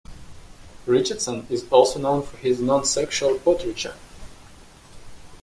[0.87, 3.93] Richardson is also known for his nonsexual portraiture.